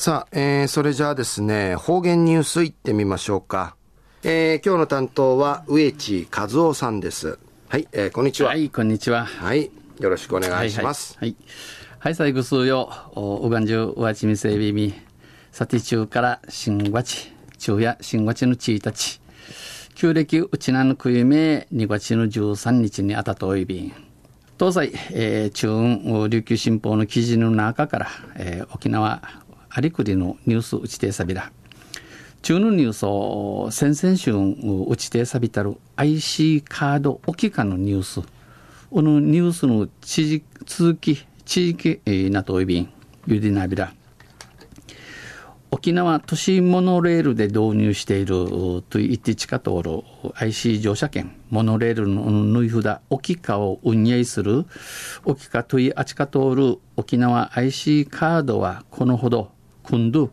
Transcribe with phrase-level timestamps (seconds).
[0.00, 3.76] さあ、えー、それじゃあですね、方言ニュースいってみましょうか。
[4.22, 7.38] えー、今日の担当は植地和夫さんです。
[7.68, 8.48] はい、えー、こんにちは。
[8.48, 9.26] はい、こんにちは。
[9.26, 11.18] はい、よろしくお願いします。
[11.18, 11.36] はい、はい。
[11.98, 14.94] はい、最後数よ、おがんじゅう、わちみせびみ、
[15.52, 19.20] さて中から新和地、昼夜新和地のちいたち、
[19.96, 23.92] 旧暦うちなのくゆめ、2月の13日にあたといびん。
[24.58, 29.20] 東西、えー、中雲琉球新報の記事の中から、えー、沖縄
[29.70, 31.50] ありくりのニュースうちてさびら。
[32.42, 38.22] 中のニュースを先々週うちてさびたる IC カード置き換のニュース。
[38.90, 42.92] このニュースの地域続き、地域えーなといびん、
[43.26, 43.92] ゆでなびら。
[45.72, 48.26] 沖縄都市モノレールで導入している
[48.90, 50.02] と言って地下通る
[50.34, 54.66] IC 乗車券モノレールの縫い札沖化を運営する
[55.24, 59.52] 沖化といあちか通る沖縄 IC カードはこのほど
[59.90, 60.30] 今度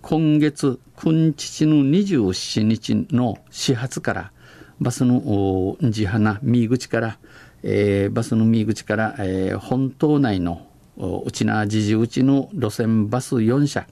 [0.00, 4.32] 今月今日の27日の始発から
[4.80, 7.18] バスの地花右口から、
[7.64, 10.68] えー、バスの右口から、えー、本島内の
[11.26, 13.88] 内縄自治内の路線バス4車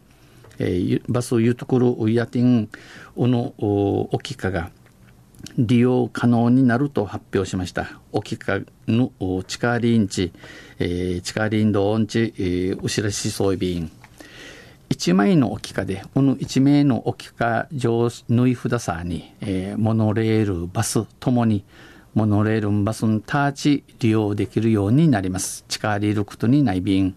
[0.61, 2.69] えー、バスユトクルヤティン
[3.17, 3.55] ウの
[4.13, 4.71] 沖化が
[5.57, 7.99] 利用可能になると発表しました。
[8.13, 9.11] 沖化の
[9.45, 10.33] 地下リンチ、
[10.79, 13.91] えー、地下リンドオンチ、えー、後ろしそうびん。
[14.91, 21.65] 一枚の置き化で、この一名の置き化上縫い札さに、えー、モノレール、バスともに、
[22.13, 25.65] モノレール、バスにターチ利用できるようになります。
[25.69, 27.17] 地下リルクトにない便。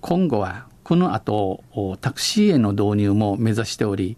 [0.00, 1.62] 今後はこの後、
[2.00, 4.16] タクシーへの導入も目指しており、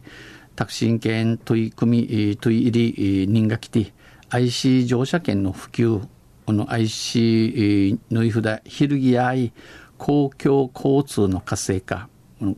[0.55, 3.93] タクシー券取り組み、取り入り人が来て、
[4.31, 6.03] IC 乗車券の普及、
[6.47, 9.53] この IC のい札、ひるぎやい、
[9.99, 12.09] 公共交通の活性化、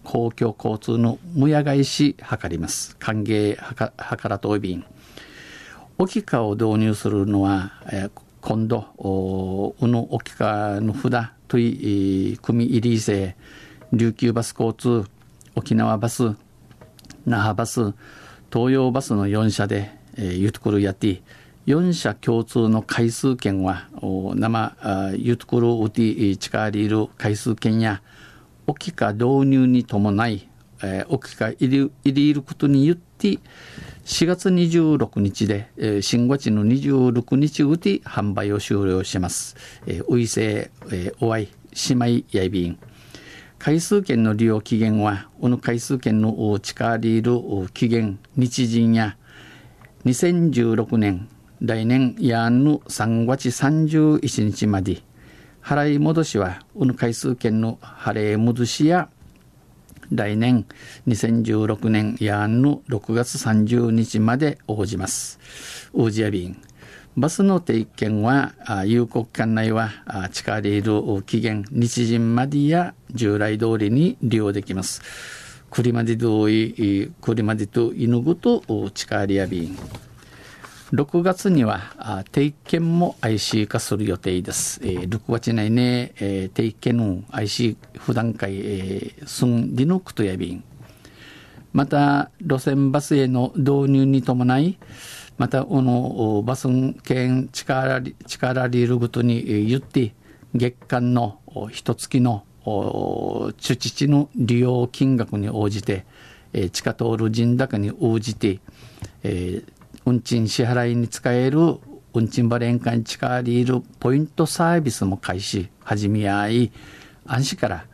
[0.02, 2.96] 公共交通のむや返し図ります。
[2.96, 4.84] 歓迎はからといびん。
[5.98, 7.72] 置き化を導入するのは、
[8.40, 13.36] 今度、うの置き化の札とい組入り制、
[13.92, 15.08] 琉球バス交通、
[15.54, 16.34] 沖縄バス、
[17.26, 17.94] 那覇バス、
[18.52, 21.22] 東洋バスの4社で、えー、ゆとくるやって
[21.66, 23.88] 4社共通の回数券は
[24.34, 24.76] 生
[25.16, 28.00] ゆとくるうて近りいる回数券や
[28.68, 30.46] 沖か導入に伴い、
[30.82, 33.38] えー、沖か入りいることによって
[34.04, 39.56] 4月26日で、えー、新月の26日うて販売を終了します。
[39.86, 40.46] えー、ういせい、
[40.94, 41.48] えー、おわい、
[41.88, 42.78] 姉妹やいびん。
[43.58, 47.40] 回数券の利用期限は、この回数券の近りいる
[47.72, 49.16] 期限、日陣や、
[50.04, 51.26] 2016年、
[51.60, 55.02] 来年やんの3月31日まで、
[55.62, 59.08] 払い戻しは、この回数券の払い戻しや、
[60.10, 60.64] 来年
[61.06, 65.38] 2016年やんの6月30日まで応じます。
[65.92, 66.56] 応じや便。
[67.16, 68.54] バスの定期券は、
[68.86, 69.90] 有効期間内は、
[70.32, 75.02] 近いる期限、日陣までや従来通りに利用できます。
[75.70, 78.62] クリマディドイ、クリマディと犬ごと
[78.94, 79.76] 近いや便。
[80.92, 84.80] 6月には定期券も IC 化する予定です。
[84.82, 90.64] えー、6月内ね、えー、定期券の IC 普段会、えー、すんりのくとや便。
[91.74, 94.78] また、路線バスへの導入に伴い、
[95.36, 96.68] また、このバス
[97.02, 100.14] 券力力リールごとに言って、
[100.54, 101.38] 月間の
[101.70, 106.06] 一月の中地の利用金額に応じて、
[106.54, 108.60] え地下通る人高に応じて、
[109.22, 109.77] えー、
[110.08, 111.58] 運賃支払いに使える
[112.14, 116.72] 運賃バレン間地下リールポイントサービスも開始、始め合い、
[117.26, 117.84] 安心から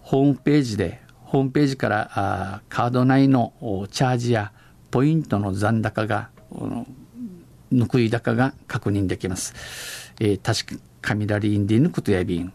[0.00, 3.54] ホームページで、ホームページからあカード内の
[3.90, 4.52] チャージや
[4.90, 10.12] ポイントの残高が報い高が確認できます。
[10.20, 12.52] えー、確か雷インディヌクトヤビン。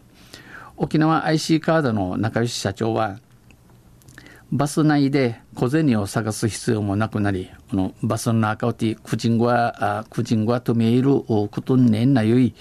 [0.76, 3.18] 沖縄 IC カードの仲良し社長は、
[4.52, 12.54] バス内で小銭を探す必要もなくなり、このバスの中をて、クジンゴア、クジンゴアとめいることんねんなゆい、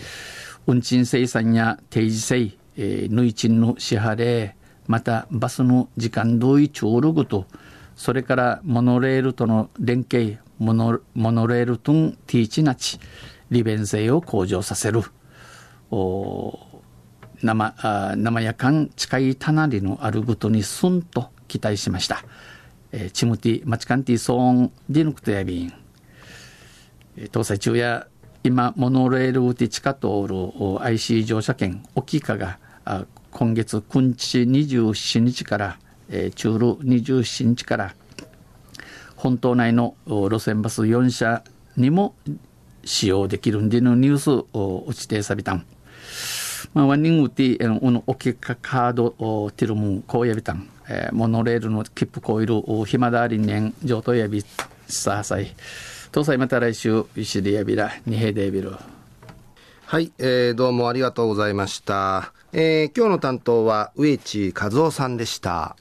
[0.68, 4.52] 運賃生産や定時制、えー、ぬいちんの支払い、
[4.86, 7.48] またバスの時間同意長ログと、
[7.96, 13.00] それからモノレールとの連携、モノモノレールトンティーチナチ
[13.50, 15.02] 利便性を向上させる。
[15.90, 16.60] お
[17.42, 21.32] 生あ生やかん近いたなりのあることにすんと。
[21.50, 22.24] 期待しました、
[22.94, 25.74] えー、チムティマチカンティソーンディヌクトヤビン
[27.34, 28.08] 搭載中や
[28.46, 32.58] 今モノレールティ地下通る IC 乗車券沖化が
[33.32, 35.78] 今月9日27日から
[36.10, 37.94] えー、中路27日から
[39.16, 41.44] 本島内の路線バス4社
[41.78, 42.16] にも
[42.84, 45.66] 使用できるんでのニュースを打ちてさびたん。
[46.74, 50.68] まあ、ワンニングティー、うん、おけかカードをティルムン、こうやびたん。
[50.90, 54.44] えー、モノレールの切符コイル、ひまだりねん、上等やび、
[54.88, 55.54] さあさい。
[56.12, 58.74] 東西また来週、ゆしりやびら、二平でビル。
[59.86, 62.34] はい、えー、どうもありがとうございました。
[62.54, 65.76] えー、今日の担当は植地和夫さんでした。